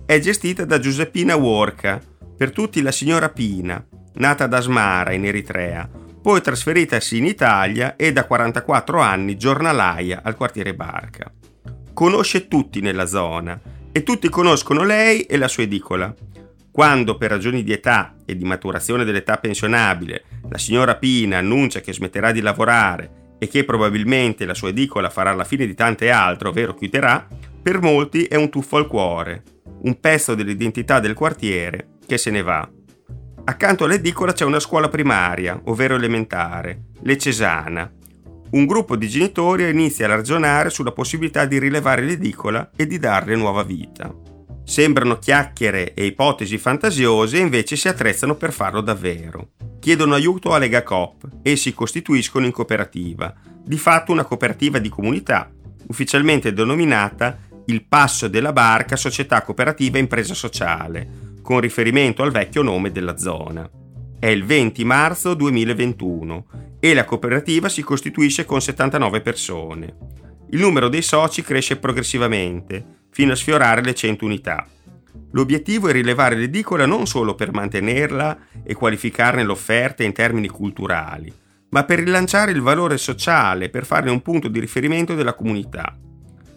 È 0.05 0.20
gestita 0.20 0.63
da 0.63 0.77
Giuseppina 0.77 1.36
Worca, 1.36 2.00
per 2.38 2.51
tutti 2.51 2.84
la 2.84 2.91
signora 2.91 3.29
Pina, 3.29 3.84
nata 4.17 4.46
da 4.46 4.58
Asmara 4.58 5.13
in 5.13 5.25
Eritrea, 5.25 5.89
poi 6.22 6.39
trasferitasi 6.39 7.17
in 7.17 7.25
Italia 7.25 7.96
e 7.96 8.13
da 8.13 8.25
44 8.25 9.00
anni 9.00 9.38
giornalaia 9.38 10.22
al 10.24 10.36
quartiere 10.36 10.75
Barca. 10.75 11.32
Conosce 11.93 12.48
tutti 12.48 12.79
nella 12.79 13.08
zona 13.08 13.60
e 13.91 14.03
tutti 14.03 14.29
conoscono 14.29 14.84
lei 14.84 15.22
e 15.22 15.36
la 15.36 15.48
sua 15.48 15.63
edicola. 15.63 16.13
Quando 16.74 17.18
per 17.18 17.30
ragioni 17.30 17.62
di 17.62 17.72
età 17.72 18.15
e 18.25 18.36
di 18.36 18.46
maturazione 18.46 19.03
dell'età 19.06 19.38
pensionabile 19.38 20.24
la 20.50 20.58
signora 20.58 20.96
Pina 20.96 21.38
annuncia 21.38 21.82
che 21.82 21.94
smetterà 21.94 22.32
di 22.32 22.42
lavorare 22.42 23.36
e 23.38 23.48
che 23.48 23.63
probabilmente 23.63 24.44
la 24.44 24.56
sua 24.56 24.70
edicola 24.70 25.12
farà 25.12 25.34
la 25.34 25.44
fine 25.44 25.68
di 25.68 25.75
tante 25.75 26.10
altre, 26.10 26.48
ovvero 26.48 26.74
chiuderà, 26.74 27.27
per 27.62 27.80
molti 27.80 28.24
è 28.24 28.34
un 28.38 28.50
tuffo 28.50 28.77
al 28.77 28.88
cuore, 28.88 29.44
un 29.84 30.00
pezzo 30.00 30.34
dell'identità 30.34 31.00
del 31.00 31.13
quartiere 31.13 32.00
che 32.08 32.18
se 32.18 32.32
ne 32.32 32.42
va. 32.42 32.68
Accanto 33.44 33.84
all'edicola 33.84 34.34
c'è 34.34 34.44
una 34.44 34.60
scuola 34.60 34.89
primaria, 34.89 35.62
ovvero 35.65 35.94
elementare, 35.94 36.86
l'Ecesana. 37.03 37.88
Un 38.50 38.65
gruppo 38.65 38.96
di 38.96 39.08
genitori 39.08 39.70
inizia 39.70 40.06
a 40.06 40.15
ragionare 40.15 40.72
sulla 40.72 40.92
possibilità 40.92 41.46
di 41.46 41.60
rilevare 41.60 42.01
l'edicola 42.01 42.72
e 42.75 42.88
di 42.88 42.98
darle 42.98 43.36
nuova 43.36 43.62
vita. 43.62 44.32
Sembrano 44.65 45.20
chiacchiere 45.20 45.93
e 45.93 46.05
ipotesi 46.05 46.58
fantasiose 46.58 47.38
invece 47.38 47.75
si 47.75 47.88
attrezzano 47.88 48.36
per 48.36 48.53
farlo 48.53 48.82
davvero. 48.82 49.50
Chiedono 49.79 50.13
aiuto 50.13 50.53
a 50.53 50.58
Lega 50.58 50.84
Coop 50.84 51.27
e 51.41 51.55
si 51.58 51.74
costituiscono 51.74 52.46
in 52.46 52.51
cooperativa, 52.51 53.34
di 53.62 53.77
fatto 53.77 54.12
una 54.12 54.24
cooperativa 54.24 54.79
di 54.79 54.89
comunità, 54.89 55.51
ufficialmente 55.88 56.53
denominata 56.53 57.38
il 57.65 57.86
Passo 57.86 58.27
della 58.27 58.53
Barca 58.53 58.96
Società 58.96 59.41
Cooperativa 59.41 59.98
Impresa 59.98 60.34
Sociale, 60.34 61.32
con 61.41 61.60
riferimento 61.60 62.24
al 62.24 62.32
vecchio 62.32 62.62
nome 62.62 62.91
della 62.91 63.17
zona. 63.17 63.70
È 64.17 64.27
il 64.27 64.46
20 64.46 64.86
marzo 64.86 65.34
2021 65.34 66.46
e 66.79 66.93
la 66.93 67.03
cooperativa 67.05 67.67
si 67.67 67.82
costituisce 67.82 68.46
con 68.46 68.62
79 68.62 69.22
persone. 69.22 69.96
Il 70.51 70.60
numero 70.60 70.88
dei 70.88 71.01
soci 71.01 71.41
cresce 71.41 71.77
progressivamente, 71.77 73.02
fino 73.13 73.32
a 73.32 73.36
sfiorare 73.36 73.82
le 73.82 73.93
100 73.93 74.25
unità. 74.25 74.67
L'obiettivo 75.32 75.88
è 75.88 75.91
rilevare 75.91 76.36
l'edicola 76.36 76.86
non 76.86 77.05
solo 77.05 77.36
per 77.36 77.53
mantenerla 77.53 78.38
e 78.63 78.74
qualificarne 78.74 79.43
l'offerta 79.43 80.03
in 80.03 80.12
termini 80.12 80.48
culturali, 80.48 81.32
ma 81.70 81.86
per 81.86 82.00
rilanciare 82.00 82.51
il 82.51 82.62
valore 82.62 82.98
sociale, 82.98 83.70
per 83.70 83.86
farne 83.86 84.12
un 84.12 84.22
punto 84.22 84.48
di 84.48 84.60
riferimento 84.60 85.15
della 85.15 85.34
comunità. 85.34 85.98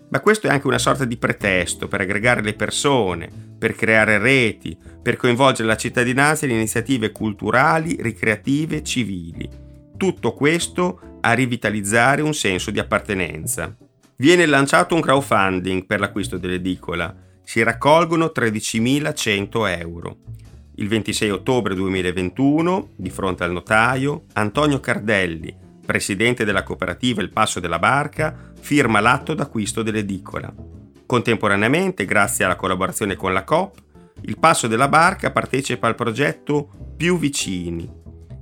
Ma 0.08 0.20
questo 0.20 0.46
è 0.46 0.50
anche 0.50 0.66
una 0.66 0.78
sorta 0.78 1.04
di 1.04 1.16
pretesto 1.16 1.88
per 1.88 2.00
aggregare 2.00 2.42
le 2.42 2.54
persone, 2.54 3.28
per 3.58 3.74
creare 3.74 4.18
reti, 4.18 4.76
per 5.02 5.16
coinvolgere 5.16 5.68
la 5.68 5.76
cittadinanza 5.76 6.46
in 6.46 6.52
iniziative 6.52 7.12
culturali, 7.12 7.96
ricreative, 8.00 8.82
civili. 8.82 9.48
Tutto 9.96 10.32
questo 10.32 11.18
a 11.20 11.32
rivitalizzare 11.32 12.22
un 12.22 12.34
senso 12.34 12.70
di 12.70 12.78
appartenenza. 12.78 13.74
Viene 14.18 14.46
lanciato 14.46 14.94
un 14.94 15.02
crowdfunding 15.02 15.84
per 15.84 16.00
l'acquisto 16.00 16.38
dell'edicola. 16.38 17.14
Si 17.42 17.62
raccolgono 17.62 18.32
13.100 18.34 19.78
euro. 19.78 20.16
Il 20.76 20.88
26 20.88 21.30
ottobre 21.30 21.74
2021, 21.74 22.92
di 22.96 23.10
fronte 23.10 23.44
al 23.44 23.52
notaio, 23.52 24.24
Antonio 24.32 24.80
Cardelli, 24.80 25.54
presidente 25.84 26.46
della 26.46 26.62
cooperativa 26.62 27.20
Il 27.20 27.28
Passo 27.28 27.60
della 27.60 27.78
Barca, 27.78 28.52
firma 28.58 29.00
l'atto 29.00 29.34
d'acquisto 29.34 29.82
dell'edicola. 29.82 30.50
Contemporaneamente, 31.04 32.06
grazie 32.06 32.46
alla 32.46 32.56
collaborazione 32.56 33.16
con 33.16 33.34
la 33.34 33.44
COP, 33.44 33.82
il 34.22 34.38
Passo 34.38 34.66
della 34.66 34.88
Barca 34.88 35.30
partecipa 35.30 35.88
al 35.88 35.94
progetto 35.94 36.70
Più 36.96 37.18
Vicini. 37.18 37.86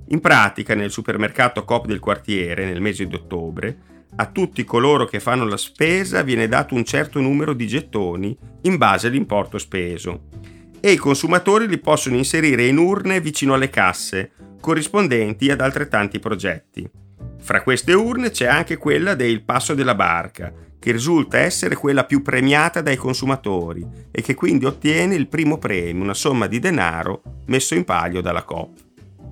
In 0.08 0.20
pratica, 0.20 0.76
nel 0.76 0.92
supermercato 0.92 1.64
Coop 1.64 1.86
del 1.86 1.98
quartiere, 1.98 2.64
nel 2.64 2.80
mese 2.80 3.06
di 3.06 3.14
ottobre, 3.16 3.92
a 4.16 4.26
tutti 4.26 4.62
coloro 4.64 5.06
che 5.06 5.18
fanno 5.18 5.44
la 5.44 5.56
spesa 5.56 6.22
viene 6.22 6.46
dato 6.46 6.74
un 6.74 6.84
certo 6.84 7.20
numero 7.20 7.52
di 7.52 7.66
gettoni 7.66 8.36
in 8.62 8.76
base 8.76 9.08
all'importo 9.08 9.58
speso 9.58 10.28
e 10.80 10.92
i 10.92 10.96
consumatori 10.96 11.66
li 11.66 11.78
possono 11.78 12.16
inserire 12.16 12.66
in 12.66 12.76
urne 12.76 13.20
vicino 13.20 13.54
alle 13.54 13.70
casse, 13.70 14.32
corrispondenti 14.60 15.50
ad 15.50 15.60
altrettanti 15.60 16.18
progetti. 16.18 16.88
Fra 17.40 17.62
queste 17.62 17.92
urne 17.94 18.30
c'è 18.30 18.46
anche 18.46 18.76
quella 18.76 19.14
del 19.14 19.42
Passo 19.42 19.74
della 19.74 19.94
Barca, 19.94 20.52
che 20.78 20.92
risulta 20.92 21.38
essere 21.38 21.74
quella 21.74 22.04
più 22.04 22.20
premiata 22.20 22.82
dai 22.82 22.96
consumatori 22.96 23.84
e 24.10 24.20
che 24.20 24.34
quindi 24.34 24.66
ottiene 24.66 25.14
il 25.14 25.28
primo 25.28 25.56
premio, 25.56 26.02
una 26.02 26.12
somma 26.12 26.46
di 26.46 26.58
denaro 26.58 27.22
messo 27.46 27.74
in 27.74 27.84
palio 27.84 28.20
dalla 28.20 28.42
COP. 28.42 28.78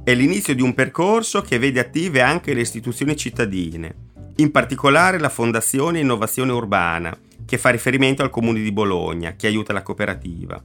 È 0.02 0.14
l'inizio 0.14 0.54
di 0.54 0.62
un 0.62 0.72
percorso 0.72 1.42
che 1.42 1.58
vede 1.58 1.80
attive 1.80 2.22
anche 2.22 2.54
le 2.54 2.62
istituzioni 2.62 3.14
cittadine, 3.14 4.10
in 4.36 4.50
particolare 4.50 5.18
la 5.18 5.28
Fondazione 5.28 6.00
Innovazione 6.00 6.52
Urbana, 6.52 7.16
che 7.44 7.58
fa 7.58 7.68
riferimento 7.68 8.22
al 8.22 8.30
Comune 8.30 8.60
di 8.60 8.72
Bologna, 8.72 9.34
che 9.36 9.46
aiuta 9.46 9.72
la 9.72 9.82
cooperativa. 9.82 10.62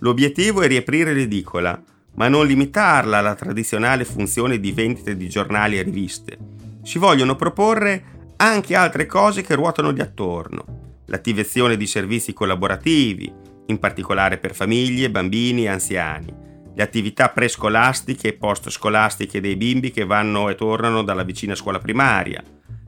L'obiettivo 0.00 0.62
è 0.62 0.66
riaprire 0.66 1.14
l'edicola, 1.14 1.80
ma 2.14 2.28
non 2.28 2.46
limitarla 2.46 3.18
alla 3.18 3.34
tradizionale 3.34 4.04
funzione 4.04 4.58
di 4.58 4.72
vendita 4.72 5.12
di 5.12 5.28
giornali 5.28 5.78
e 5.78 5.82
riviste. 5.82 6.36
Si 6.82 6.98
vogliono 6.98 7.36
proporre 7.36 8.32
anche 8.36 8.74
altre 8.74 9.06
cose 9.06 9.42
che 9.42 9.54
ruotano 9.54 9.90
lì 9.90 10.00
attorno. 10.00 10.64
L'attivazione 11.06 11.76
di 11.76 11.86
servizi 11.86 12.32
collaborativi, 12.32 13.32
in 13.66 13.78
particolare 13.78 14.38
per 14.38 14.54
famiglie, 14.54 15.10
bambini 15.10 15.64
e 15.64 15.68
anziani, 15.68 16.34
le 16.74 16.82
attività 16.82 17.30
prescolastiche 17.30 18.28
e 18.28 18.32
postscolastiche 18.34 19.40
dei 19.40 19.56
bimbi 19.56 19.90
che 19.90 20.04
vanno 20.04 20.48
e 20.48 20.54
tornano 20.54 21.02
dalla 21.02 21.22
vicina 21.22 21.54
scuola 21.54 21.78
primaria, 21.78 22.42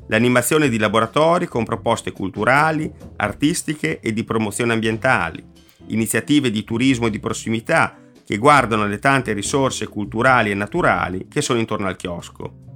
l'animazione 0.09 0.69
di 0.69 0.79
laboratori 0.79 1.47
con 1.47 1.65
proposte 1.65 2.12
culturali, 2.12 2.91
artistiche 3.17 4.00
e 4.00 4.12
di 4.12 4.25
promozione 4.25 4.73
ambientali, 4.73 5.43
iniziative 5.87 6.50
di 6.50 6.65
turismo 6.65 7.07
e 7.07 7.11
di 7.11 7.21
prossimità 7.21 7.97
che 8.25 8.37
guardano 8.37 8.87
le 8.87 8.99
tante 8.99 9.33
risorse 9.33 9.87
culturali 9.87 10.50
e 10.50 10.55
naturali 10.55 11.29
che 11.29 11.41
sono 11.41 11.59
intorno 11.59 11.87
al 11.87 11.97
chiosco. 11.97 12.67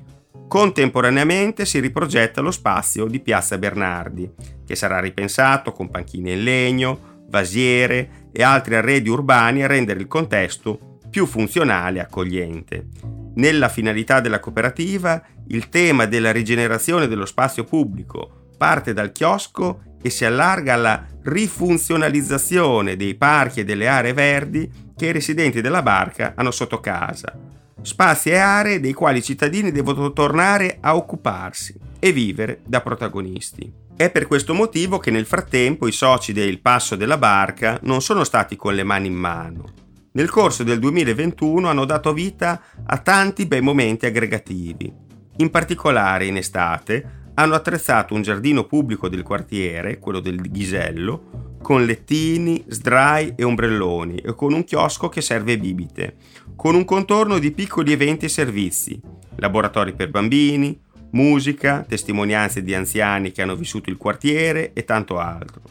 Contemporaneamente 0.48 1.64
si 1.64 1.78
riprogetta 1.78 2.40
lo 2.40 2.50
spazio 2.50 3.06
di 3.06 3.20
Piazza 3.20 3.58
Bernardi, 3.58 4.30
che 4.66 4.74
sarà 4.74 5.00
ripensato 5.00 5.72
con 5.72 5.90
panchine 5.90 6.32
in 6.32 6.42
legno, 6.42 7.24
vasiere 7.28 8.28
e 8.32 8.42
altri 8.42 8.74
arredi 8.74 9.08
urbani 9.08 9.62
a 9.62 9.66
rendere 9.66 10.00
il 10.00 10.08
contesto 10.08 10.98
più 11.08 11.26
funzionale 11.26 11.98
e 11.98 12.02
accogliente. 12.02 13.21
Nella 13.34 13.68
finalità 13.68 14.20
della 14.20 14.40
cooperativa, 14.40 15.22
il 15.48 15.68
tema 15.68 16.06
della 16.06 16.32
rigenerazione 16.32 17.08
dello 17.08 17.26
spazio 17.26 17.64
pubblico 17.64 18.40
parte 18.62 18.92
dal 18.92 19.10
chiosco 19.10 19.80
e 20.00 20.08
si 20.08 20.24
allarga 20.24 20.74
alla 20.74 21.04
rifunzionalizzazione 21.24 22.94
dei 22.94 23.16
parchi 23.16 23.60
e 23.60 23.64
delle 23.64 23.88
aree 23.88 24.12
verdi 24.12 24.70
che 24.96 25.06
i 25.06 25.12
residenti 25.12 25.60
della 25.60 25.82
barca 25.82 26.34
hanno 26.36 26.52
sotto 26.52 26.78
casa. 26.78 27.36
Spazi 27.80 28.30
e 28.30 28.36
aree 28.36 28.78
dei 28.78 28.92
quali 28.92 29.18
i 29.18 29.22
cittadini 29.22 29.72
devono 29.72 30.12
tornare 30.12 30.78
a 30.80 30.94
occuparsi 30.94 31.74
e 31.98 32.12
vivere 32.12 32.60
da 32.64 32.80
protagonisti. 32.80 33.72
È 33.96 34.10
per 34.10 34.28
questo 34.28 34.54
motivo 34.54 34.98
che 34.98 35.10
nel 35.10 35.26
frattempo 35.26 35.88
i 35.88 35.92
soci 35.92 36.32
del 36.32 36.60
Passo 36.60 36.94
della 36.94 37.18
Barca 37.18 37.80
non 37.82 38.00
sono 38.00 38.22
stati 38.22 38.54
con 38.54 38.74
le 38.74 38.84
mani 38.84 39.08
in 39.08 39.14
mano 39.14 39.81
nel 40.12 40.28
corso 40.28 40.62
del 40.62 40.78
2021 40.78 41.68
hanno 41.68 41.84
dato 41.84 42.12
vita 42.12 42.60
a 42.84 42.98
tanti 42.98 43.46
bei 43.46 43.60
momenti 43.60 44.06
aggregativi. 44.06 44.92
In 45.36 45.50
particolare 45.50 46.26
in 46.26 46.36
estate 46.36 47.20
hanno 47.34 47.54
attrezzato 47.54 48.14
un 48.14 48.22
giardino 48.22 48.64
pubblico 48.64 49.08
del 49.08 49.22
quartiere, 49.22 49.98
quello 49.98 50.20
del 50.20 50.40
Ghisello, 50.40 51.56
con 51.62 51.84
lettini, 51.86 52.62
sdrai 52.66 53.34
e 53.36 53.44
ombrelloni 53.44 54.16
e 54.16 54.34
con 54.34 54.52
un 54.52 54.64
chiosco 54.64 55.08
che 55.08 55.22
serve 55.22 55.58
bibite, 55.58 56.16
con 56.56 56.74
un 56.74 56.84
contorno 56.84 57.38
di 57.38 57.52
piccoli 57.52 57.92
eventi 57.92 58.26
e 58.26 58.28
servizi, 58.28 59.00
laboratori 59.36 59.94
per 59.94 60.10
bambini, 60.10 60.78
musica, 61.12 61.84
testimonianze 61.88 62.62
di 62.62 62.74
anziani 62.74 63.32
che 63.32 63.42
hanno 63.42 63.56
vissuto 63.56 63.88
il 63.88 63.96
quartiere 63.96 64.72
e 64.74 64.84
tanto 64.84 65.18
altro. 65.18 65.62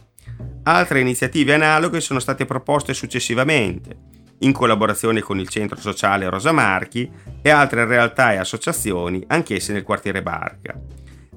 Altre 0.63 0.99
iniziative 0.99 1.53
analoghe 1.53 2.01
sono 2.01 2.19
state 2.19 2.45
proposte 2.45 2.93
successivamente, 2.93 4.09
in 4.41 4.53
collaborazione 4.53 5.21
con 5.21 5.39
il 5.39 5.49
centro 5.49 5.79
sociale 5.79 6.29
Rosa 6.29 6.51
Marchi 6.51 7.09
e 7.41 7.49
altre 7.49 7.85
realtà 7.85 8.33
e 8.33 8.37
associazioni, 8.37 9.23
anch'esse 9.27 9.73
nel 9.73 9.83
quartiere 9.83 10.21
Barca. 10.21 10.79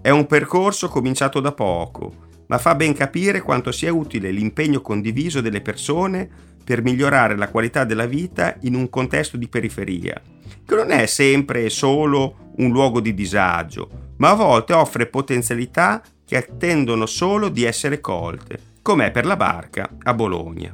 È 0.00 0.10
un 0.10 0.26
percorso 0.26 0.88
cominciato 0.88 1.40
da 1.40 1.52
poco, 1.52 2.22
ma 2.46 2.58
fa 2.58 2.74
ben 2.74 2.92
capire 2.92 3.40
quanto 3.40 3.72
sia 3.72 3.92
utile 3.92 4.30
l'impegno 4.30 4.80
condiviso 4.80 5.40
delle 5.40 5.60
persone 5.60 6.28
per 6.62 6.82
migliorare 6.82 7.36
la 7.36 7.48
qualità 7.48 7.84
della 7.84 8.06
vita 8.06 8.56
in 8.62 8.74
un 8.74 8.88
contesto 8.88 9.36
di 9.36 9.48
periferia, 9.48 10.20
che 10.64 10.74
non 10.74 10.90
è 10.90 11.06
sempre 11.06 11.64
e 11.64 11.70
solo 11.70 12.52
un 12.56 12.70
luogo 12.70 13.00
di 13.00 13.12
disagio, 13.12 14.12
ma 14.16 14.30
a 14.30 14.34
volte 14.34 14.72
offre 14.72 15.06
potenzialità 15.06 16.02
che 16.24 16.36
attendono 16.36 17.04
solo 17.06 17.48
di 17.48 17.64
essere 17.64 18.00
colte, 18.00 18.58
com'è 18.80 19.10
per 19.10 19.26
la 19.26 19.36
barca 19.36 19.88
a 20.02 20.14
Bologna. 20.14 20.72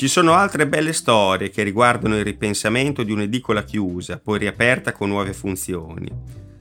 Ci 0.00 0.08
sono 0.08 0.32
altre 0.32 0.66
belle 0.66 0.94
storie 0.94 1.50
che 1.50 1.62
riguardano 1.62 2.16
il 2.16 2.24
ripensamento 2.24 3.02
di 3.02 3.12
un'edicola 3.12 3.64
chiusa, 3.64 4.18
poi 4.18 4.38
riaperta 4.38 4.92
con 4.92 5.10
nuove 5.10 5.34
funzioni. 5.34 6.10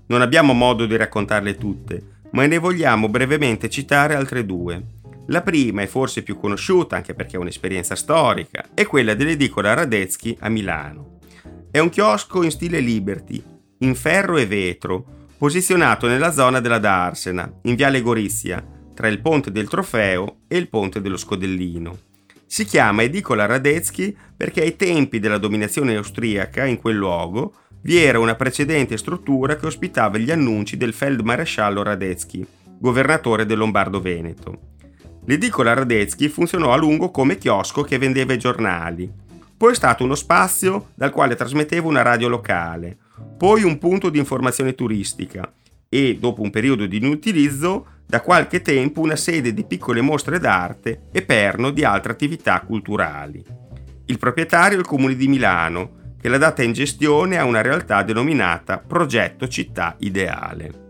Non 0.07 0.21
abbiamo 0.21 0.51
modo 0.51 0.85
di 0.85 0.97
raccontarle 0.97 1.55
tutte, 1.55 2.19
ma 2.31 2.45
ne 2.45 2.57
vogliamo 2.57 3.07
brevemente 3.07 3.69
citare 3.69 4.13
altre 4.13 4.45
due. 4.45 4.83
La 5.27 5.41
prima, 5.41 5.81
e 5.81 5.87
forse 5.87 6.21
più 6.21 6.37
conosciuta 6.37 6.97
anche 6.97 7.13
perché 7.13 7.37
è 7.37 7.39
un'esperienza 7.39 7.95
storica, 7.95 8.71
è 8.73 8.85
quella 8.85 9.13
dell'edicola 9.13 9.73
Radetzky 9.73 10.35
a 10.41 10.49
Milano. 10.49 11.19
È 11.71 11.79
un 11.79 11.87
chiosco 11.87 12.43
in 12.43 12.51
stile 12.51 12.81
Liberty, 12.81 13.41
in 13.77 13.95
ferro 13.95 14.35
e 14.35 14.47
vetro, 14.47 15.27
posizionato 15.37 16.07
nella 16.07 16.33
zona 16.33 16.59
della 16.59 16.77
Darsena, 16.77 17.49
in 17.61 17.75
viale 17.75 18.01
Gorizia, 18.01 18.61
tra 18.93 19.07
il 19.07 19.21
ponte 19.21 19.49
del 19.49 19.69
Trofeo 19.69 20.39
e 20.49 20.57
il 20.57 20.67
ponte 20.67 20.99
dello 20.99 21.15
Scodellino. 21.15 22.07
Si 22.51 22.65
chiama 22.65 23.03
Edicola 23.03 23.45
Radetzky 23.45 24.17
perché 24.35 24.61
ai 24.61 24.75
tempi 24.75 25.19
della 25.19 25.37
dominazione 25.37 25.95
austriaca 25.95 26.65
in 26.65 26.79
quel 26.79 26.95
luogo 26.95 27.53
vi 27.83 27.97
era 27.97 28.17
una 28.17 28.33
precedente 28.33 28.97
struttura 28.97 29.55
che 29.55 29.67
ospitava 29.67 30.17
gli 30.17 30.31
annunci 30.31 30.75
del 30.75 30.93
feldmaresciallo 30.93 31.83
Radetzky, 31.83 32.43
governatore 32.79 33.45
del 33.45 33.59
Lombardo-Veneto. 33.59 34.77
L'edicola 35.25 35.75
Radetzky 35.75 36.27
funzionò 36.27 36.73
a 36.73 36.77
lungo 36.77 37.11
come 37.11 37.37
chiosco 37.37 37.83
che 37.83 37.99
vendeva 37.99 38.33
i 38.33 38.39
giornali. 38.39 39.07
Poi 39.55 39.71
è 39.71 39.75
stato 39.75 40.03
uno 40.03 40.15
spazio 40.15 40.87
dal 40.95 41.11
quale 41.11 41.35
trasmetteva 41.35 41.87
una 41.87 42.01
radio 42.01 42.29
locale, 42.29 42.97
poi 43.37 43.61
un 43.61 43.77
punto 43.77 44.09
di 44.09 44.17
informazione 44.17 44.73
turistica 44.73 45.53
e, 45.87 46.17
dopo 46.19 46.41
un 46.41 46.49
periodo 46.49 46.87
di 46.87 46.97
inutilizzo, 46.97 47.85
da 48.09 48.21
qualche 48.21 48.63
tempo 48.63 49.01
una 49.01 49.15
sede 49.15 49.53
di 49.53 49.65
piccole 49.65 50.01
mostre 50.01 50.39
d'arte 50.39 51.09
e 51.11 51.21
perno 51.21 51.69
di 51.69 51.83
altre 51.83 52.13
attività 52.13 52.59
culturali. 52.61 53.45
Il 54.05 54.17
proprietario 54.17 54.77
è 54.77 54.79
il 54.79 54.87
Comune 54.87 55.15
di 55.15 55.27
Milano, 55.27 56.15
che 56.19 56.27
l'ha 56.27 56.39
data 56.39 56.63
in 56.63 56.73
gestione 56.73 57.37
a 57.37 57.45
una 57.45 57.61
realtà 57.61 58.01
denominata 58.01 58.79
Progetto 58.79 59.47
Città 59.47 59.95
Ideale. 59.99 60.87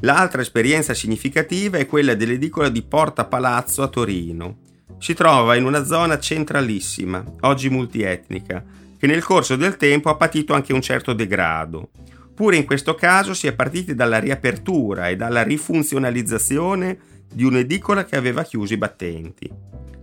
L'altra 0.00 0.42
esperienza 0.42 0.92
significativa 0.92 1.78
è 1.78 1.86
quella 1.86 2.12
dell'edicola 2.12 2.68
di 2.68 2.82
Porta 2.82 3.24
Palazzo 3.24 3.82
a 3.82 3.88
Torino. 3.88 4.58
Si 4.98 5.14
trova 5.14 5.56
in 5.56 5.64
una 5.64 5.84
zona 5.84 6.18
centralissima, 6.18 7.24
oggi 7.40 7.70
multietnica, 7.70 8.62
che 8.98 9.06
nel 9.06 9.24
corso 9.24 9.56
del 9.56 9.78
tempo 9.78 10.10
ha 10.10 10.16
patito 10.16 10.52
anche 10.52 10.74
un 10.74 10.82
certo 10.82 11.14
degrado. 11.14 11.92
Pure 12.38 12.54
in 12.54 12.66
questo 12.66 12.94
caso 12.94 13.34
si 13.34 13.48
è 13.48 13.52
partiti 13.52 13.96
dalla 13.96 14.20
riapertura 14.20 15.08
e 15.08 15.16
dalla 15.16 15.42
rifunzionalizzazione 15.42 16.96
di 17.34 17.42
un'edicola 17.42 18.04
che 18.04 18.14
aveva 18.14 18.44
chiuso 18.44 18.74
i 18.74 18.76
battenti. 18.76 19.50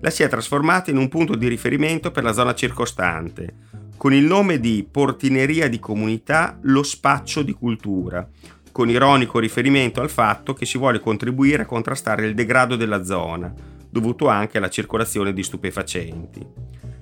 La 0.01 0.09
si 0.09 0.21
è 0.21 0.27
trasformata 0.27 0.91
in 0.91 0.97
un 0.97 1.07
punto 1.07 1.35
di 1.35 1.47
riferimento 1.47 2.11
per 2.11 2.23
la 2.25 2.33
zona 2.33 2.53
circostante, 2.53 3.53
con 3.95 4.11
il 4.11 4.25
nome 4.25 4.59
di 4.59 4.85
Portineria 4.91 5.69
di 5.69 5.79
Comunità 5.79 6.59
Lo 6.63 6.83
Spaccio 6.83 7.41
di 7.41 7.53
Cultura, 7.53 8.27
con 8.69 8.89
ironico 8.89 9.39
riferimento 9.39 10.01
al 10.01 10.09
fatto 10.09 10.53
che 10.53 10.65
si 10.65 10.77
vuole 10.77 10.99
contribuire 10.99 11.61
a 11.61 11.65
contrastare 11.65 12.27
il 12.27 12.33
degrado 12.33 12.75
della 12.75 13.05
zona, 13.05 13.53
dovuto 13.89 14.27
anche 14.27 14.57
alla 14.57 14.69
circolazione 14.69 15.31
di 15.31 15.41
stupefacenti. 15.41 16.45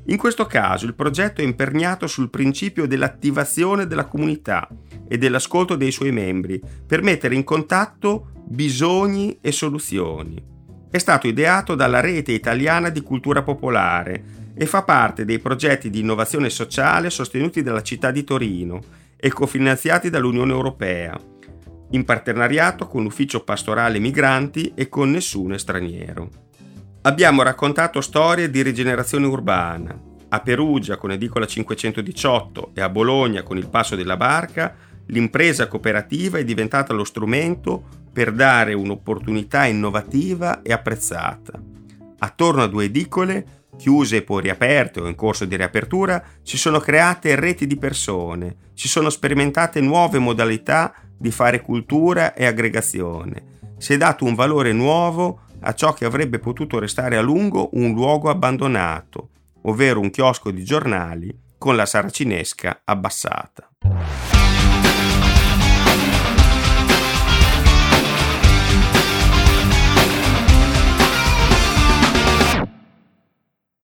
In 0.08 0.17
questo 0.17 0.46
caso 0.46 0.86
il 0.86 0.93
progetto 0.93 1.41
è 1.41 1.43
imperniato 1.43 2.06
sul 2.06 2.30
principio 2.30 2.86
dell'attivazione 2.86 3.88
della 3.88 4.06
comunità 4.06 4.67
e 5.08 5.18
dell'ascolto 5.18 5.76
dei 5.76 5.92
suoi 5.92 6.12
membri 6.12 6.62
per 6.86 7.02
mettere 7.02 7.36
in 7.36 7.44
contatto 7.44 8.32
bisogni 8.46 9.38
e 9.42 9.52
soluzioni. 9.52 10.52
È 10.89 10.98
stato 10.98 11.28
ideato 11.28 11.76
dalla 11.76 12.00
Rete 12.00 12.32
Italiana 12.32 12.89
di 12.89 13.02
Cultura 13.02 13.42
Popolare 13.42 14.42
e 14.56 14.66
fa 14.66 14.84
parte 14.84 15.26
dei 15.26 15.39
progetti 15.39 15.89
di 15.89 16.00
innovazione 16.00 16.50
sociale 16.50 17.10
sostenuti 17.10 17.63
dalla 17.63 17.82
città 17.82 18.12
di 18.12 18.24
Torino 18.24 18.80
e 19.16 19.32
cofinanziati 19.32 20.10
dall'Unione 20.10 20.52
Europea, 20.52 21.20
in 21.92 22.06
partenariato 22.06 22.88
con 22.88 23.04
l'Ufficio 23.04 23.44
Pastorale 23.44 24.00
Migranti 24.00 24.74
e 24.76 24.89
con 24.89 25.10
Nessuno 25.10 25.58
Straniero. 25.58 26.30
Abbiamo 27.04 27.42
raccontato 27.42 28.00
storie 28.02 28.50
di 28.50 28.62
rigenerazione 28.62 29.26
urbana. 29.26 30.00
A 30.30 30.39
Perugia 30.39 30.98
con 30.98 31.12
Edicola 31.12 31.46
518 31.46 32.72
e 32.74 32.82
a 32.82 32.89
Bologna 32.89 33.44
con 33.44 33.58
il 33.58 33.68
Passo 33.68 33.96
della 33.96 34.18
Barca, 34.18 34.74
l'impresa 35.08 35.68
cooperativa 35.68 36.38
è 36.38 36.44
diventata 36.44 36.94
lo 36.94 37.04
strumento 37.04 38.02
per 38.12 38.32
dare 38.32 38.74
un'opportunità 38.74 39.66
innovativa 39.66 40.62
e 40.62 40.72
apprezzata. 40.72 41.60
Attorno 42.20 42.62
a 42.62 42.68
due 42.68 42.86
edicole, 42.86 43.63
chiuse 43.76 44.18
e 44.18 44.22
poi 44.22 44.44
riaperte 44.44 45.02
o 45.02 45.08
in 45.08 45.16
corso 45.16 45.46
di 45.46 45.56
riapertura, 45.56 46.24
si 46.42 46.58
sono 46.58 46.80
create 46.80 47.36
reti 47.36 47.68
di 47.68 47.78
persone, 47.78 48.56
si 48.74 48.88
sono 48.88 49.10
sperimentate 49.10 49.82
nuove 49.82 50.20
modalità 50.20 50.94
di 51.18 51.32
fare 51.32 51.62
cultura 51.62 52.34
e 52.34 52.46
aggregazione. 52.46 53.52
Si 53.78 53.94
è 53.94 53.98
dato 53.98 54.26
un 54.26 54.36
valore 54.36 54.72
nuovo 54.72 55.42
a 55.62 55.74
ciò 55.74 55.94
che 55.94 56.06
avrebbe 56.06 56.39
potuto 56.39 56.80
restare 56.80 57.18
a 57.18 57.22
lungo 57.22 57.70
un 57.74 57.94
luogo 57.94 58.30
abbandonato, 58.30 59.30
ovvero 59.63 60.00
un 60.00 60.10
chiosco 60.10 60.52
di 60.52 60.63
giornali 60.63 61.36
con 61.58 61.76
la 61.76 61.86
saracinesca 61.86 62.82
abbassata. 62.84 63.70